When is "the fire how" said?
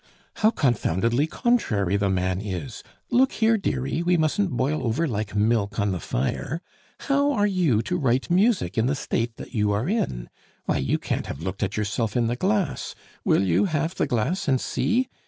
5.91-7.31